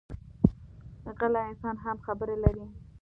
[1.17, 2.65] غلی انسان هم خبرې لري